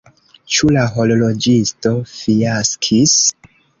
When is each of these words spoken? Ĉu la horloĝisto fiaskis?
Ĉu 0.53 0.69
la 0.77 0.85
horloĝisto 0.95 1.91
fiaskis? 2.13 3.15